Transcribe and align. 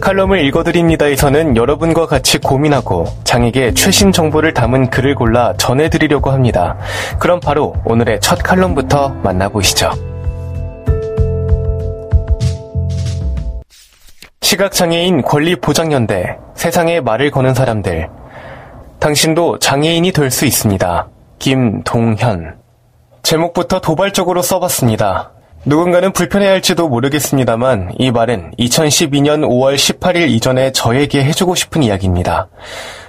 칼럼을 0.00 0.44
읽어드립니다에서는 0.46 1.56
여러분과 1.56 2.06
같이 2.06 2.38
고민하고 2.38 3.06
장애계 3.24 3.74
최신 3.74 4.12
정보를 4.12 4.54
담은 4.54 4.90
글을 4.90 5.14
골라 5.14 5.54
전해드리려고 5.56 6.30
합니다. 6.30 6.76
그럼 7.18 7.40
바로 7.40 7.74
오늘의 7.84 8.20
첫 8.20 8.38
칼럼부터 8.42 9.08
만나보시죠. 9.22 9.90
시각장애인 14.40 15.22
권리보장연대, 15.22 16.38
세상에 16.54 17.00
말을 17.00 17.30
거는 17.30 17.54
사람들. 17.54 18.08
당신도 18.98 19.58
장애인이 19.58 20.12
될 20.12 20.30
수 20.30 20.46
있습니다. 20.46 21.08
김동현. 21.38 22.56
제목부터 23.22 23.80
도발적으로 23.80 24.42
써봤습니다. 24.42 25.32
누군가는 25.64 26.12
불편해할지도 26.12 26.88
모르겠습니다만 26.88 27.94
이 27.98 28.10
말은 28.10 28.52
2012년 28.58 29.42
5월 29.42 29.74
18일 29.74 30.30
이전에 30.30 30.72
저에게 30.72 31.24
해주고 31.24 31.54
싶은 31.54 31.82
이야기입니다. 31.82 32.48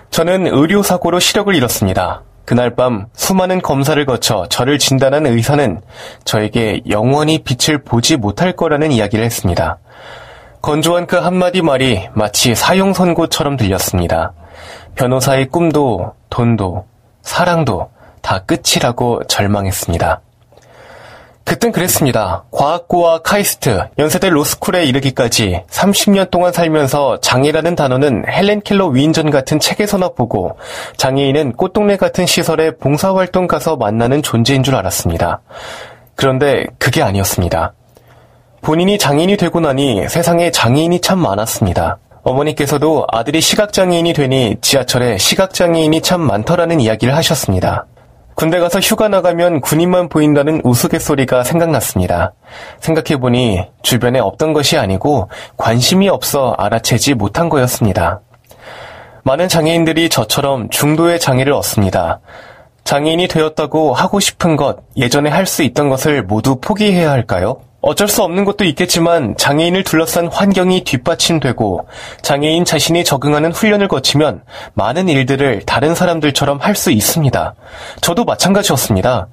저는 0.09 0.48
의료사고로 0.48 1.20
시력을 1.20 1.54
잃었습니다. 1.54 2.23
그날 2.46 2.76
밤 2.76 3.05
수많은 3.13 3.62
검사를 3.62 4.04
거쳐 4.05 4.48
저를 4.49 4.79
진단한 4.79 5.27
의사는 5.27 5.79
저에게 6.26 6.82
영원히 6.90 7.43
빛을 7.43 7.84
보지 7.84 8.18
못할 8.18 8.54
거라는 8.54 8.91
이야기를 8.91 9.23
했습니다. 9.23 9.77
건조한 10.62 11.05
그 11.05 11.18
한마디 11.18 11.62
말이 11.62 12.10
마치 12.13 12.55
사형 12.55 12.93
선고처럼 12.93 13.55
들렸습니다. 13.55 14.34
변호사의 14.95 15.49
꿈도, 15.49 16.13
돈도, 16.32 16.85
사랑도 17.21 17.91
다 18.21 18.40
끝이라고 18.40 19.23
절망했습니다. 19.27 20.21
그땐 21.43 21.71
그랬습니다. 21.71 22.43
과학고와 22.51 23.20
카이스트, 23.20 23.79
연세대 23.98 24.29
로스쿨에 24.29 24.85
이르기까지 24.85 25.63
30년 25.70 26.29
동안 26.29 26.54
살면서 26.54 27.21
장애라는 27.21 27.76
단어는 27.76 28.26
헬렌 28.29 28.62
켈러 28.62 28.85
위인전 28.87 29.32
같은 29.32 29.60
책에서나 29.60 30.10
보고 30.10 30.57
장애인은 30.98 31.54
꽃동네 31.54 31.98
같은 31.98 32.27
시설에 32.27 32.76
봉사활동 32.77 33.48
가서 33.48 33.77
만나는 33.77 34.21
존재인 34.21 34.62
줄 34.62 34.76
알았습니다. 34.76 35.41
그런데 36.15 36.65
그게 36.77 37.01
아니었습니다. 37.01 37.73
본인이 38.62 38.98
장애인이 38.98 39.37
되고 39.37 39.60
나니 39.60 40.07
세상에 40.07 40.51
장애인이 40.51 40.99
참 41.01 41.20
많았습니다. 41.20 41.98
어머니께서도 42.23 43.07
아들이 43.12 43.41
시각장애인이 43.41 44.13
되니 44.13 44.57
지하철에 44.62 45.17
시각장애인이 45.17 46.01
참 46.01 46.21
많더라는 46.21 46.79
이야기를 46.79 47.15
하셨습니다. 47.15 47.85
군대 48.40 48.57
가서 48.59 48.79
휴가 48.79 49.09
나가면 49.09 49.59
군인만 49.59 50.07
보인다는 50.07 50.62
우스갯소리가 50.63 51.43
생각났습니다. 51.43 52.32
생각해보니 52.79 53.65
주변에 53.82 54.20
없던 54.20 54.54
것이 54.54 54.77
아니고 54.77 55.29
관심이 55.57 56.07
없어 56.07 56.55
알아채지 56.57 57.15
못한 57.15 57.49
거였습니다. 57.49 58.21
많은 59.23 59.49
장애인들이 59.49 60.07
저처럼 60.07 60.70
중도의 60.70 61.20
장애를 61.20 61.51
얻습니다. 61.51 62.21
장애인이 62.85 63.27
되었다고 63.27 63.93
하고 63.93 64.22
싶은 64.22 64.56
것, 64.56 64.78
예전에 64.95 65.29
할 65.29 65.45
수 65.45 65.61
있던 65.63 65.89
것을 65.89 66.23
모두 66.23 66.61
포기해야 66.61 67.11
할까요? 67.11 67.59
어쩔 67.81 68.07
수 68.09 68.23
없는 68.23 68.44
것도 68.44 68.66
있겠지만 68.66 69.35
장애인을 69.38 69.84
둘러싼 69.84 70.28
환경이 70.28 70.84
뒷받침되고 70.84 71.88
장애인 72.22 72.66
자신이 72.66 73.03
적응하는 73.06 73.53
훈련을 73.53 73.88
거치면 73.88 74.41
많은 74.73 75.07
일들을 75.07 75.63
다른 75.66 75.95
사람들처럼 75.95 76.59
할 76.59 76.75
수 76.75 76.91
있습니다. 76.91 77.56
저도 78.00 78.23
마찬가지였습니다. 78.23 79.28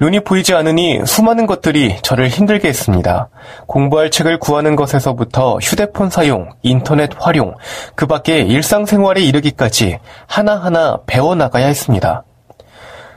눈이 0.00 0.20
보이지 0.20 0.54
않으니 0.54 1.00
수많은 1.06 1.46
것들이 1.46 1.96
저를 2.02 2.28
힘들게 2.28 2.68
했습니다. 2.68 3.28
공부할 3.66 4.10
책을 4.10 4.38
구하는 4.38 4.76
것에서부터 4.76 5.58
휴대폰 5.58 6.10
사용, 6.10 6.50
인터넷 6.62 7.10
활용, 7.16 7.54
그 7.94 8.06
밖에 8.06 8.40
일상생활에 8.40 9.22
이르기까지 9.22 9.98
하나하나 10.26 10.98
배워나가야 11.06 11.66
했습니다. 11.66 12.24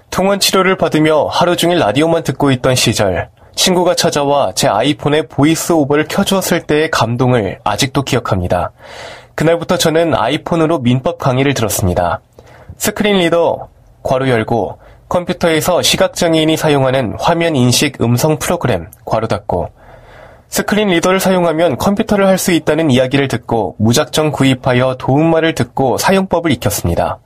통원 0.10 0.40
치료를 0.40 0.78
받으며 0.78 1.26
하루 1.26 1.56
종일 1.56 1.80
라디오만 1.80 2.24
듣고 2.24 2.52
있던 2.52 2.76
시절, 2.76 3.30
친구가 3.58 3.96
찾아와 3.96 4.54
제 4.54 4.68
아이폰에 4.68 5.24
VoiceOver를 5.24 6.08
켜주었을 6.08 6.62
때의 6.62 6.90
감동을 6.92 7.60
아직도 7.64 8.04
기억합니다. 8.04 8.72
그날부터 9.36 9.78
저는 9.78 10.16
아이폰으로 10.16 10.80
민법 10.80 11.18
강의를 11.18 11.54
들었습니다. 11.54 12.22
screen 12.78 13.18
reader, 13.18 13.68
괄호 14.04 14.30
열고, 14.30 14.78
컴퓨터에서 15.10 15.82
시각장애인이 15.82 16.56
사용하는 16.56 17.16
화면 17.20 17.56
인식 17.56 18.02
음성 18.02 18.38
프로그램, 18.38 18.90
괄호 19.06 19.28
닫고, 19.28 19.70
스크린 20.50 20.90
리더를 20.90 21.20
사용하면 21.20 21.78
컴퓨터를 21.78 22.28
할 22.28 22.38
수 22.38 22.52
있다는 22.52 22.90
이야기를 22.92 23.28
듣고 23.28 23.76
무작정 23.80 24.32
구입하여 24.32 24.96
도움말을 24.98 25.56
듣고 25.56 25.98
사용법을 25.98 26.52
익혔습니다. 26.52 27.20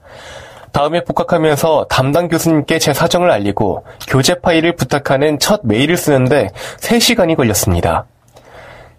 다음에 0.72 1.04
복학하면서 1.04 1.86
담당 1.88 2.28
교수님께 2.28 2.78
제 2.78 2.92
사정을 2.92 3.30
알리고 3.30 3.84
교재 4.08 4.40
파일을 4.40 4.74
부탁하는 4.74 5.38
첫 5.38 5.60
메일을 5.64 5.96
쓰는데 5.96 6.48
3시간이 6.78 7.36
걸렸습니다. 7.36 8.06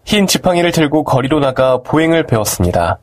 흰 0.05 0.27
지팡이를 0.27 0.71
들고 0.71 1.03
거리로 1.03 1.39
나가 1.39 1.79
보행을 1.81 2.25
배웠습니다. 2.27 2.99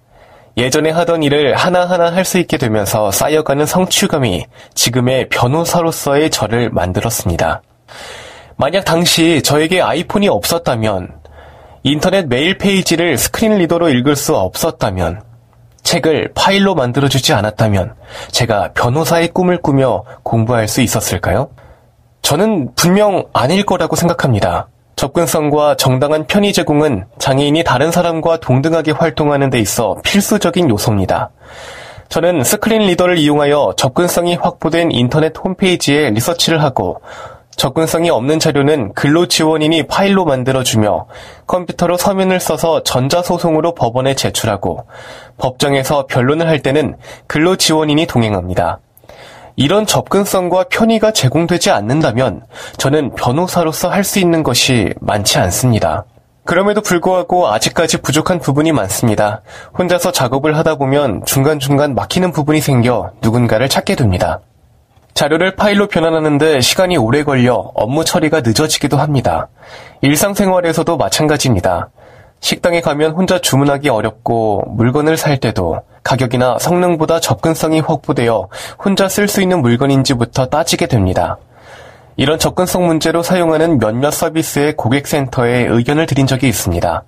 예전에 0.56 0.90
하던 0.90 1.22
일을 1.22 1.54
하나하나 1.54 2.12
할 2.12 2.24
수 2.24 2.38
있게 2.38 2.58
되면서 2.58 3.10
쌓여가는 3.10 3.64
성취감이 3.66 4.46
지금의 4.74 5.28
변호사로서의 5.30 6.30
저를 6.30 6.70
만들었습니다. 6.70 7.62
만약 8.56 8.84
당시 8.84 9.42
저에게 9.42 9.80
아이폰이 9.80 10.28
없었다면, 10.28 11.08
인터넷 11.82 12.26
메일 12.26 12.58
페이지를 12.58 13.16
screen 13.16 13.56
reader로 13.56 13.88
읽을 13.88 14.16
수 14.16 14.36
없었다면, 14.36 15.22
책을 15.90 16.30
파일로 16.36 16.76
만들어주지 16.76 17.32
않았다면 17.32 17.94
제가 18.30 18.70
변호사의 18.74 19.28
꿈을 19.28 19.60
꾸며 19.60 20.04
공부할 20.22 20.68
수 20.68 20.82
있었을까요? 20.82 21.50
저는 22.22 22.76
분명 22.76 23.24
아닐 23.32 23.66
거라고 23.66 23.96
생각합니다. 23.96 24.68
접근성과 24.94 25.74
정당한 25.74 26.28
편의 26.28 26.52
제공은 26.52 27.06
장애인이 27.18 27.64
다른 27.64 27.90
사람과 27.90 28.36
동등하게 28.38 28.92
활동하는 28.92 29.50
데 29.50 29.58
있어 29.58 29.96
필수적인 30.04 30.70
요소입니다. 30.70 31.30
저는 32.08 32.44
screen 32.44 32.82
reader를 32.82 33.18
이용하여 33.18 33.74
접근성이 33.76 34.36
확보된 34.36 34.92
인터넷 34.92 35.36
홈페이지에 35.36 36.10
리서치를 36.10 36.62
하고 36.62 37.00
접근성이 37.60 38.08
없는 38.08 38.38
자료는 38.38 38.94
근로 38.94 39.26
지원인이 39.26 39.86
파일로 39.86 40.24
만들어주며 40.24 41.04
컴퓨터로 41.46 41.98
서면을 41.98 42.40
써서 42.40 42.82
전자소송으로 42.82 43.74
법원에 43.74 44.14
제출하고 44.14 44.86
법정에서 45.36 46.06
변론을 46.06 46.48
할 46.48 46.60
때는 46.60 46.96
근로 47.26 47.56
지원인이 47.56 48.06
동행합니다. 48.06 48.78
이런 49.56 49.84
접근성과 49.84 50.68
편의가 50.70 51.12
제공되지 51.12 51.70
않는다면 51.70 52.44
저는 52.78 53.14
변호사로서 53.14 53.90
할 53.90 54.04
수 54.04 54.20
있는 54.20 54.42
것이 54.42 54.94
많지 54.98 55.38
않습니다. 55.38 56.06
그럼에도 56.46 56.80
불구하고 56.80 57.48
아직까지 57.48 57.98
부족한 57.98 58.38
부분이 58.38 58.72
많습니다. 58.72 59.42
혼자서 59.78 60.12
작업을 60.12 60.56
하다 60.56 60.76
보면 60.76 61.26
중간중간 61.26 61.94
막히는 61.94 62.32
부분이 62.32 62.62
생겨 62.62 63.10
누군가를 63.20 63.68
찾게 63.68 63.96
됩니다. 63.96 64.40
자료를 65.14 65.56
파일로 65.56 65.88
변환하는데 65.88 66.60
시간이 66.60 66.96
오래 66.96 67.22
걸려 67.24 67.54
업무 67.74 68.04
처리가 68.04 68.40
늦어지기도 68.40 68.96
합니다. 68.96 69.48
일상생활에서도 70.00 70.96
마찬가지입니다. 70.96 71.90
식당에 72.40 72.80
가면 72.80 73.12
혼자 73.12 73.38
주문하기 73.38 73.90
어렵고 73.90 74.64
물건을 74.68 75.16
살 75.16 75.38
때도 75.38 75.82
가격이나 76.02 76.58
성능보다 76.58 77.20
접근성이 77.20 77.80
확보되어 77.80 78.48
혼자 78.82 79.08
쓸 79.08 79.28
수 79.28 79.42
있는 79.42 79.60
물건인지부터 79.60 80.46
따지게 80.46 80.86
됩니다. 80.86 81.36
이런 82.16 82.38
접근성 82.38 82.86
문제로 82.86 83.22
사용하는 83.22 83.78
몇몇 83.78 84.10
서비스의 84.10 84.76
고객센터에 84.76 85.66
의견을 85.66 86.06
드린 86.06 86.26
적이 86.26 86.48
있습니다. 86.48 87.04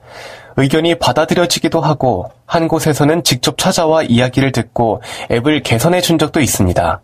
의견이 0.56 0.98
받아들여지기도 0.98 1.80
하고 1.80 2.30
한 2.46 2.68
곳에서는 2.68 3.24
직접 3.24 3.56
찾아와 3.56 4.02
이야기를 4.02 4.52
듣고 4.52 5.02
앱을 5.30 5.62
개선해 5.62 6.02
준 6.02 6.18
적도 6.18 6.40
있습니다. 6.40 7.00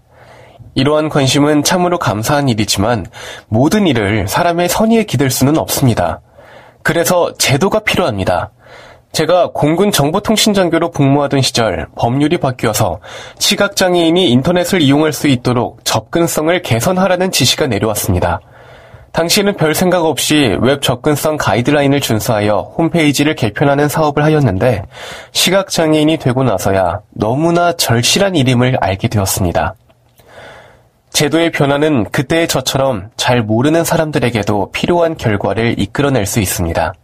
이러한 0.75 1.09
관심은 1.09 1.65
참으로 1.65 1.99
감사한 1.99 2.49
일이지만 2.49 3.06
모든 3.49 3.87
일을 3.87 4.29
사람의 4.29 4.69
선의에 4.69 5.05
기댈 5.05 5.31
수는 5.31 5.59
없습니다. 5.59 6.20
그래서 6.82 7.32
제도가 7.38 7.81
필요합니다. 7.81 8.50
제가 9.12 9.50
공군 9.53 9.91
정보통신장교로 9.91 10.91
복무하던 10.91 11.41
시절 11.41 11.88
법률이 11.97 12.38
바뀌어서 12.38 13.00
시각장애인이 13.38 14.31
인터넷을 14.31 14.81
이용할 14.81 15.12
수 15.12 15.29
있도록 15.29 15.85
접근성을 15.85 16.62
개선하라는 16.62 17.32
지시가 17.32 17.67
내려왔습니다. 17.67 18.41
당시에는 19.12 19.56
별 19.56 19.75
생각 19.75 20.05
없이 20.05 20.56
웹 20.61 20.82
접근성 20.82 21.38
가이드라인을 21.38 22.00
준수하여 22.00 22.75
홈페이지를 22.76 23.35
개편하는 23.35 23.88
사업을 23.88 24.23
하였는데 24.23 24.82
시각장애인이 25.32 26.19
되고 26.19 26.44
나서야 26.44 27.00
너무나 27.11 27.73
절실한 27.73 28.37
일임을 28.37 28.76
알게 28.81 29.09
되었습니다. 29.09 29.75
제도의 31.13 31.51
변화는 31.51 32.11
그때의 32.11 32.49
저처럼 32.49 33.11
잘 33.17 33.43
모르는 33.43 33.85
사람들에게도 33.85 34.71
필요한 34.73 35.17
결과를 35.17 35.75
이끌어낼 35.79 36.27
수 36.27 36.41
있습니다. 36.41 36.95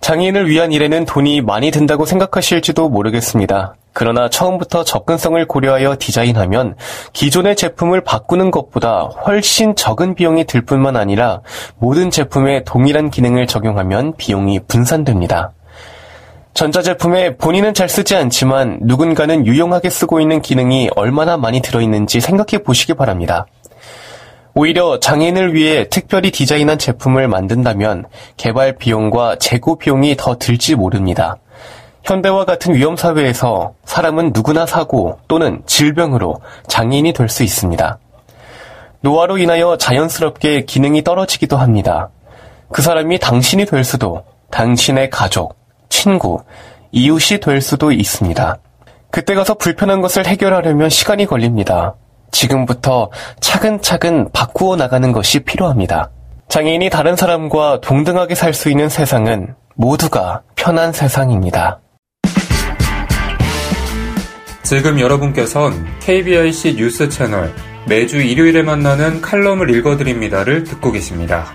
장애인을 0.00 0.50
위한 0.50 0.70
일에는 0.70 1.06
돈이 1.06 1.40
많이 1.40 1.70
든다고 1.70 2.04
생각하실지도 2.04 2.90
모르겠습니다. 2.90 3.74
그러나 3.94 4.28
처음부터 4.28 4.84
접근성을 4.84 5.42
고려하여 5.46 5.96
디자인하면 5.98 6.74
기존의 7.14 7.56
제품을 7.56 8.02
바꾸는 8.02 8.50
것보다 8.50 9.08
훨씬 9.24 9.76
적은 9.76 10.14
비용이 10.14 10.44
들 10.44 10.60
뿐만 10.62 10.96
아니라 10.96 11.40
모든 11.78 12.10
제품에 12.10 12.64
동일한 12.64 13.08
기능을 13.08 13.46
적용하면 13.46 14.16
비용이 14.16 14.60
분산됩니다. 14.68 15.52
전자제품에 16.54 17.36
본인은 17.36 17.74
잘 17.74 17.88
쓰지 17.88 18.14
않지만 18.14 18.78
누군가는 18.82 19.44
유용하게 19.44 19.90
쓰고 19.90 20.20
있는 20.20 20.40
기능이 20.40 20.88
얼마나 20.94 21.36
많이 21.36 21.60
들어있는지 21.60 22.20
생각해 22.20 22.62
보시기 22.62 22.94
바랍니다. 22.94 23.46
오히려 24.54 25.00
장애인을 25.00 25.52
위해 25.52 25.88
특별히 25.88 26.30
디자인한 26.30 26.78
제품을 26.78 27.26
만든다면 27.26 28.04
개발 28.36 28.76
비용과 28.76 29.36
재고 29.40 29.78
비용이 29.78 30.14
더 30.16 30.38
들지 30.38 30.76
모릅니다. 30.76 31.38
현대와 32.04 32.44
같은 32.44 32.74
위험 32.74 32.96
사회에서 32.96 33.72
사람은 33.84 34.30
누구나 34.32 34.64
사고 34.64 35.18
또는 35.26 35.62
질병으로 35.66 36.36
장애인이 36.68 37.12
될 37.14 37.28
수 37.28 37.42
있습니다. 37.42 37.98
노화로 39.00 39.38
인하여 39.38 39.76
자연스럽게 39.76 40.66
기능이 40.66 41.02
떨어지기도 41.02 41.56
합니다. 41.56 42.10
그 42.70 42.80
사람이 42.80 43.18
당신이 43.18 43.66
될 43.66 43.82
수도, 43.82 44.22
당신의 44.50 45.10
가족, 45.10 45.63
친구, 45.94 46.42
이웃이 46.90 47.38
될 47.40 47.60
수도 47.60 47.92
있습니다. 47.92 48.58
그때 49.10 49.34
가서 49.34 49.54
불편한 49.54 50.00
것을 50.00 50.26
해결하려면 50.26 50.90
시간이 50.90 51.24
걸립니다. 51.24 51.94
지금부터 52.32 53.10
차근차근 53.40 54.30
바꾸어 54.32 54.74
나가는 54.74 55.12
것이 55.12 55.40
필요합니다. 55.40 56.10
장애인이 56.48 56.90
다른 56.90 57.14
사람과 57.14 57.80
동등하게 57.80 58.34
살 58.34 58.54
수 58.54 58.70
있는 58.70 58.88
세상은 58.88 59.54
모두가 59.76 60.42
편한 60.56 60.92
세상입니다. 60.92 61.80
지금 64.64 64.98
여러분께선 64.98 65.86
KBIC 66.00 66.74
뉴스 66.74 67.08
채널 67.08 67.52
매주 67.86 68.20
일요일에 68.20 68.62
만나는 68.62 69.20
칼럼을 69.20 69.70
읽어드립니다를 69.70 70.64
듣고 70.64 70.90
계십니다. 70.90 71.46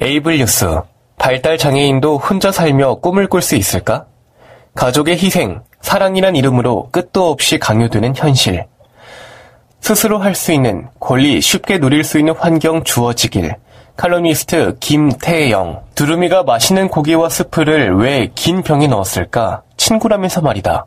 에이블 0.00 0.38
뉴스. 0.38 0.80
발달 1.18 1.58
장애인도 1.58 2.16
혼자 2.16 2.50
살며 2.50 2.96
꿈을 2.96 3.26
꿀 3.28 3.42
수 3.42 3.54
있을까? 3.56 4.06
가족의 4.74 5.18
희생, 5.18 5.60
사랑이란 5.82 6.36
이름으로 6.36 6.88
끝도 6.90 7.28
없이 7.30 7.58
강요되는 7.58 8.14
현실. 8.16 8.66
스스로 9.80 10.18
할 10.18 10.34
수 10.34 10.52
있는 10.52 10.88
권리 11.00 11.40
쉽게 11.40 11.78
누릴 11.78 12.04
수 12.04 12.18
있는 12.18 12.34
환경 12.38 12.82
주어지길. 12.82 13.56
칼럼니스트 13.96 14.78
김태영. 14.80 15.82
두루미가 15.94 16.44
맛있는 16.44 16.88
고기와 16.88 17.28
스프를 17.28 17.94
왜 17.96 18.30
긴 18.34 18.62
병에 18.62 18.86
넣었을까? 18.86 19.62
친구라면서 19.76 20.40
말이다. 20.40 20.86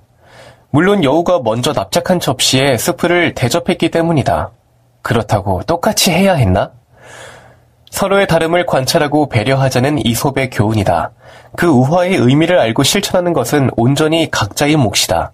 물론 0.71 1.03
여우가 1.03 1.41
먼저 1.43 1.71
납작한 1.73 2.19
접시에 2.19 2.77
스프를 2.77 3.35
대접했기 3.35 3.91
때문이다. 3.91 4.49
그렇다고 5.03 5.61
똑같이 5.63 6.09
해야 6.11 6.33
했나? 6.33 6.71
서로의 7.93 8.25
다름을 8.25 8.65
관찰하고 8.65 9.29
배려하자는 9.29 10.03
이솝의 10.03 10.49
교훈이다. 10.49 11.11
그 11.55 11.67
우화의 11.67 12.15
의미를 12.15 12.57
알고 12.57 12.81
실천하는 12.81 13.33
것은 13.33 13.69
온전히 13.77 14.31
각자의 14.31 14.77
몫이다. 14.77 15.31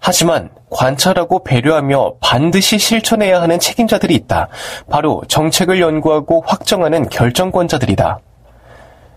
하지만 0.00 0.50
관찰하고 0.70 1.44
배려하며 1.44 2.14
반드시 2.20 2.78
실천해야 2.78 3.40
하는 3.40 3.60
책임자들이 3.60 4.12
있다. 4.16 4.48
바로 4.90 5.22
정책을 5.28 5.80
연구하고 5.80 6.42
확정하는 6.44 7.08
결정권자들이다. 7.08 8.18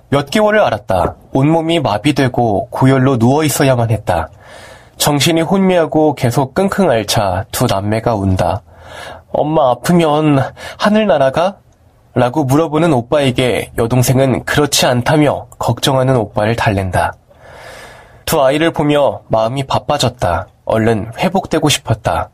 몇 0.10 0.30
개월을 0.30 0.60
알았다. 0.60 1.16
온몸이 1.34 1.80
마비되고 1.80 2.68
고열로 2.70 3.18
누워 3.18 3.44
있어야만 3.44 3.90
했다. 3.90 4.30
정신이 4.98 5.42
혼미하고 5.42 6.14
계속 6.14 6.54
끙끙 6.54 6.92
앓자 6.92 7.46
두 7.52 7.66
남매가 7.66 8.14
운다. 8.14 8.62
엄마 9.32 9.72
아프면 9.72 10.54
하늘 10.78 11.08
날아가? 11.08 11.58
라고 12.18 12.44
물어보는 12.46 12.94
오빠에게 12.94 13.74
여동생은 13.78 14.44
그렇지 14.44 14.88
않다며 14.88 15.46
걱정하는 15.60 16.16
오빠를 16.16 16.56
달랜다. 16.56 17.14
두 18.26 18.44
아이를 18.44 18.74
보며 18.74 19.22
마음이 19.28 19.68
바빠졌다. 19.68 20.48
얼른 20.66 21.12
회복되고 21.20 21.70
싶었다. 21.70 22.32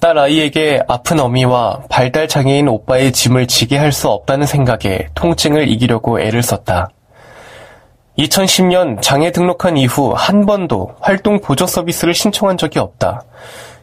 딸 0.00 0.16
아이에게 0.16 0.82
아픈 0.88 1.20
어미와 1.20 1.82
발달 1.90 2.26
장애인 2.26 2.68
오빠의 2.68 3.12
짐을 3.12 3.48
지게 3.48 3.76
할 3.76 3.92
수 3.92 4.08
없다는 4.08 4.46
생각에 4.46 5.08
통증을 5.14 5.68
이기려고 5.68 6.18
애를 6.18 6.42
썼다. 6.42 6.88
2010년 8.16 9.02
장애 9.02 9.30
등록한 9.30 9.76
이후 9.76 10.14
한 10.16 10.46
번도 10.46 10.94
활동 11.00 11.40
보조 11.40 11.66
서비스를 11.66 12.14
신청한 12.14 12.56
적이 12.56 12.78
없다. 12.78 13.24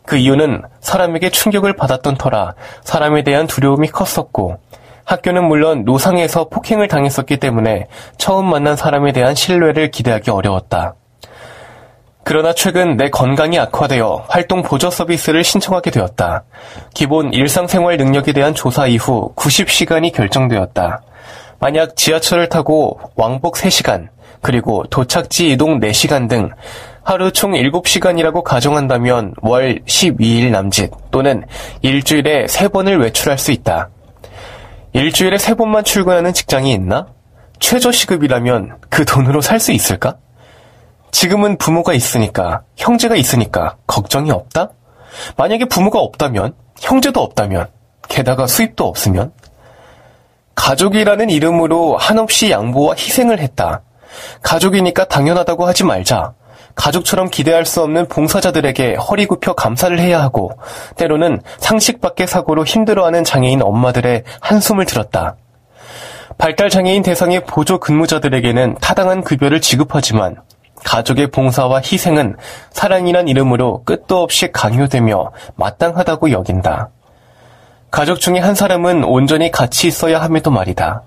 그 0.08 0.16
이유는 0.18 0.64
사람에게 0.80 1.30
충격을 1.30 1.76
받았던 1.76 2.16
터라 2.16 2.56
사람에 2.82 3.22
대한 3.24 3.46
두려움이 3.46 3.90
컸었고 3.90 4.58
학교는 5.06 5.46
물론 5.46 5.84
노상에서 5.84 6.50
폭행을 6.50 6.88
당했었기 6.88 7.38
때문에 7.38 7.88
처음 8.18 8.50
만난 8.50 8.76
사람에 8.76 9.12
대한 9.12 9.36
신뢰를 9.36 9.92
기대하기 9.92 10.32
어려웠다. 10.32 10.96
그러나 12.26 12.54
최근 12.54 12.96
내 12.96 13.10
건강이 13.10 13.60
악화되어 13.60 14.26
활동 14.30 14.64
보조 14.64 14.90
서비스를 14.90 15.44
신청하게 15.44 15.92
되었다. 15.92 16.44
기본 16.94 17.34
일상생활 17.34 17.98
능력에 17.98 18.32
대한 18.32 18.54
조사 18.54 18.88
이후 18.88 19.34
90시간이 19.36 20.14
결정되었다. 20.14 21.02
만약 21.60 21.96
지하철을 21.98 22.48
타고 22.48 23.00
왕복 23.16 23.56
3시간, 23.56 24.08
그리고 24.42 24.84
도착지 24.90 25.52
이동 25.52 25.80
4시간 25.80 26.30
등 26.30 26.50
하루 27.04 27.32
총 27.32 27.52
7시간이라고 27.52 28.44
가정한다면 28.44 29.34
월 29.42 29.80
12일 29.86 30.52
남짓 30.52 30.92
또는 31.12 31.44
일주일에 31.82 32.46
3번을 32.46 33.02
외출할 33.02 33.38
수 33.38 33.52
있다. 33.52 33.90
일주일에 34.94 35.38
세 35.40 35.56
번만 35.56 35.84
출근하는 35.84 36.34
직장이 36.34 36.72
있나? 36.72 37.08
최저 37.60 37.92
시급이라면 37.92 38.78
그 38.90 39.06
돈으로 39.06 39.42
살 39.42 39.60
수 39.60 39.72
있을까? 39.72 40.18
지금은 41.12 41.58
부모가 41.58 41.94
있으니까, 41.94 42.62
형제가 42.76 43.16
있으니까 43.16 43.78
걱정이 43.88 44.32
없다? 44.32 44.70
만약에 45.38 45.66
부모가 45.66 46.00
없다면, 46.00 46.54
형제도 46.80 47.22
없다면, 47.22 47.68
게다가 48.08 48.48
수입도 48.48 48.86
없으면? 48.86 49.32
가족이라는 50.56 51.30
이름으로 51.30 51.98
한없이 51.98 52.52
양보와 52.52 52.96
희생을 52.96 53.40
했다. 53.40 53.82
가족이니까 54.44 55.06
당연하다고 55.06 55.66
하지 55.66 55.84
말자. 55.84 56.34
가족처럼 56.76 57.30
기대할 57.30 57.66
수 57.66 57.82
없는 57.82 58.08
봉사자들에게 58.08 58.96
허리 58.96 59.26
굽혀 59.26 59.54
감사를 59.54 59.98
해야 60.00 60.22
하고 60.22 60.52
때로는 60.96 61.42
상식 61.58 62.02
밖의 62.02 62.28
사고로 62.28 62.66
힘들어하는 62.66 63.24
장애인 63.24 63.62
엄마들의 63.62 64.24
한숨을 64.42 64.86
들었다. 64.86 65.36
발달 66.38 66.70
장애인 66.70 67.04
대상의 67.04 67.46
보조 67.46 67.80
근무자들에게는 67.80 68.78
타당한 68.82 69.24
급여를 69.24 69.62
지급하지만 69.62 70.38
가족의 70.84 71.28
봉사와 71.32 71.78
희생은 71.80 72.36
사랑이란 72.72 73.28
이름으로 73.28 73.84
끝도 73.84 74.22
없이 74.22 74.52
강요되며 74.52 75.32
마땅하다고 75.56 76.32
여긴다. 76.32 76.90
가족 77.92 78.20
중에 78.20 78.40
한 78.40 78.56
사람은 78.56 79.04
온전히 79.04 79.52
같이 79.52 79.88
있어야 79.88 80.22
함에도 80.22 80.50
말이다. 80.50 81.04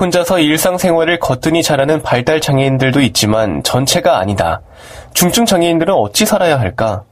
혼자서 0.00 0.38
일상생활을 0.38 1.18
거뜬히 1.18 1.62
잘하는 1.62 2.02
발달 2.02 2.40
장애인들도 2.40 3.00
있지만 3.00 3.62
전체가 3.64 4.18
아니다. 4.18 4.60
중증 5.12 5.44
장애인들은 5.44 5.92
어찌 5.92 6.24
살아야 6.24 6.60
할까? 6.60 7.02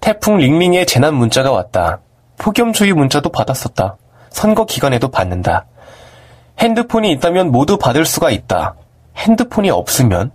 태풍 0.00 0.38
링링의 0.38 0.86
재난 0.86 1.14
문자가 1.14 1.52
왔다. 1.52 2.00
폭염주의 2.38 2.92
문자도 2.92 3.30
받았었다. 3.30 3.96
선거 4.30 4.64
기간에도 4.64 5.08
받는다. 5.08 5.66
핸드폰이 6.58 7.12
있다면 7.12 7.52
모두 7.52 7.78
받을 7.78 8.04
수가 8.04 8.30
있다. 8.30 8.74
핸드폰이 9.16 9.70
없으면? 9.70 10.32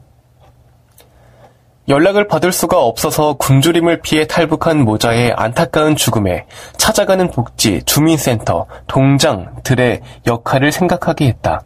연락을 1.89 2.27
받을 2.27 2.51
수가 2.51 2.79
없어서 2.79 3.33
굶주림을 3.33 4.01
피해 4.01 4.25
탈북한 4.25 4.83
모자의 4.83 5.33
안타까운 5.35 5.95
죽음에 5.95 6.45
찾아가는 6.77 7.29
복지, 7.29 7.81
주민센터, 7.85 8.67
동장 8.87 9.55
들의 9.63 10.01
역할을 10.25 10.71
생각하게 10.71 11.27
했다. 11.27 11.61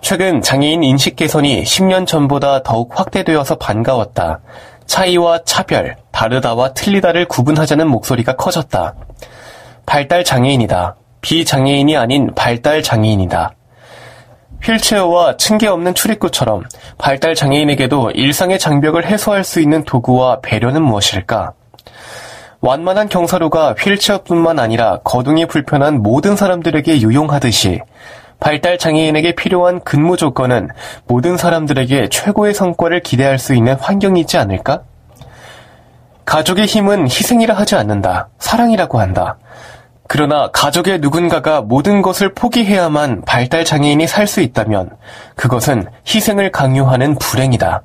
최근 0.00 0.42
장애인 0.42 0.82
인식 0.82 1.14
개선이 1.14 1.62
10년 1.62 2.06
전보다 2.06 2.62
더욱 2.62 2.98
확대되어서 2.98 3.56
반가웠다. 3.56 4.40
차이와 4.86 5.40
차별, 5.44 5.96
다르다와 6.10 6.72
틀리다를 6.72 7.26
구분하자는 7.26 7.86
목소리가 7.88 8.34
커졌다. 8.34 8.94
발달 9.86 10.24
장애인이다. 10.24 10.96
비장애인이 11.20 11.96
아닌 11.96 12.32
발달 12.34 12.82
장애인이다. 12.82 13.52
휠체어와 14.62 15.36
층계 15.36 15.66
없는 15.66 15.94
출입구처럼 15.94 16.64
발달 16.98 17.34
장애인에게도 17.34 18.12
일상의 18.12 18.58
장벽을 18.58 19.06
해소할 19.06 19.42
수 19.44 19.60
있는 19.60 19.84
도구와 19.84 20.40
배려는 20.40 20.82
무엇일까? 20.82 21.52
완만한 22.60 23.08
경사로가 23.08 23.74
휠체어뿐만 23.78 24.58
아니라 24.58 24.98
거동이 25.02 25.46
불편한 25.46 26.02
모든 26.02 26.36
사람들에게 26.36 27.00
유용하듯이 27.00 27.80
발달 28.38 28.78
장애인에게 28.78 29.34
필요한 29.34 29.80
근무 29.80 30.16
조건은 30.16 30.68
모든 31.06 31.36
사람들에게 31.36 32.08
최고의 32.10 32.54
성과를 32.54 33.00
기대할 33.00 33.38
수 33.38 33.54
있는 33.54 33.74
환경이지 33.74 34.36
않을까? 34.36 34.82
가족의 36.26 36.66
힘은 36.66 37.04
희생이라 37.04 37.54
하지 37.54 37.76
않는다. 37.76 38.28
사랑이라고 38.38 39.00
한다. 39.00 39.36
그러나 40.12 40.48
가족의 40.50 40.98
누군가가 40.98 41.60
모든 41.60 42.02
것을 42.02 42.34
포기해야만 42.34 43.22
발달 43.24 43.64
장애인이 43.64 44.08
살 44.08 44.26
수 44.26 44.40
있다면 44.40 44.90
그것은 45.36 45.86
희생을 46.04 46.50
강요하는 46.50 47.14
불행이다. 47.14 47.82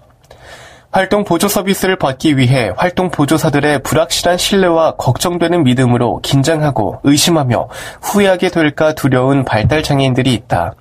활동 0.90 1.24
보조 1.24 1.48
서비스를 1.48 1.98
받기 2.00 2.36
위해 2.38 2.72
활동 2.78 3.12
보조사들의 3.12 3.84
불확실한 3.84 4.40
신뢰와 4.40 4.96
걱정되는 4.96 5.64
믿음으로 5.66 6.20
긴장하고 6.24 7.00
의심하며 7.04 7.70
후회하게 8.02 8.50
될까 8.50 8.94
두려운 8.94 9.46
발달 9.46 9.84
장애인들이 9.84 10.34
있다. 10.34 10.74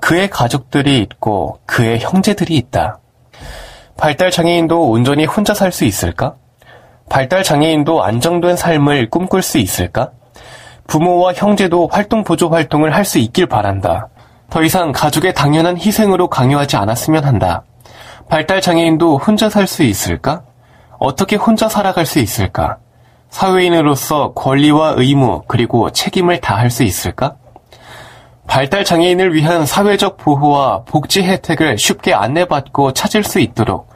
그의 0.00 0.30
가족들이 0.30 0.98
있고 1.02 1.58
그의 1.66 2.00
형제들이 2.00 2.56
있다. 2.56 3.00
발달 3.98 4.30
장애인도 4.30 4.88
온전히 4.88 5.26
혼자 5.26 5.52
살 5.52 5.72
수 5.72 5.84
있을까? 5.84 6.36
발달 7.10 7.42
장애인도 7.42 8.02
안정된 8.02 8.56
삶을 8.56 9.10
꿈꿀 9.10 9.42
수 9.42 9.58
있을까? 9.58 10.12
부모와 10.86 11.32
형제도 11.34 11.88
활동 11.90 12.24
보조 12.24 12.48
활동을 12.48 12.94
할 12.94 13.04
수 13.04 13.18
있길 13.18 13.46
바란다. 13.46 14.08
더 14.50 14.62
이상 14.62 14.92
가족의 14.92 15.34
당연한 15.34 15.76
희생으로 15.76 16.28
강요하지 16.28 16.76
않았으면 16.76 17.24
한다. 17.24 17.62
발달 18.28 18.60
장애인도 18.60 19.18
혼자 19.18 19.50
살 19.50 19.66
수 19.66 19.82
있을까? 19.82 20.42
어떻게 20.98 21.36
혼자 21.36 21.68
살아갈 21.68 22.06
수 22.06 22.18
있을까? 22.18 22.78
사회인으로서 23.30 24.32
권리와 24.34 24.94
의무 24.96 25.42
그리고 25.48 25.90
책임을 25.90 26.40
다할 26.40 26.70
수 26.70 26.84
있을까? 26.84 27.34
발달 28.46 28.84
장애인을 28.84 29.34
위한 29.34 29.66
사회적 29.66 30.18
보호와 30.18 30.84
복지 30.84 31.22
혜택을 31.22 31.78
쉽게 31.78 32.14
안내받고 32.14 32.92
찾을 32.92 33.24
수 33.24 33.40
있도록 33.40 33.88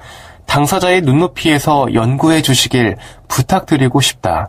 당사자의 0.47 1.03
눈높이에서 1.03 1.95
연구해 1.95 2.43
주시길 2.43 2.97
부탁드리고 3.29 4.01
싶다. 4.01 4.49